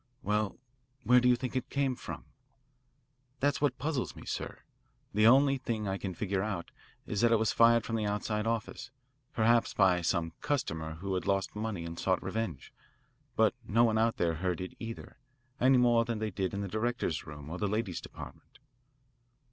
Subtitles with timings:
[0.23, 0.57] "Well,
[1.03, 2.25] where do you think it came from?"
[3.39, 4.63] "That's what puzzles me, sir.
[5.13, 6.71] The only thing I can figure out
[7.05, 8.89] is that it was fired from the outside office
[9.31, 12.73] perhaps by some customer who had lost money and sought revenge.
[13.35, 15.19] But no one out there heard it either,
[15.59, 18.57] any more than they did in the directors' room or the ladies' department."